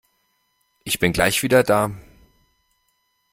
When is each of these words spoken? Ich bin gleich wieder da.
Ich 0.83 0.97
bin 0.97 1.13
gleich 1.13 1.43
wieder 1.43 1.61
da. 1.61 1.91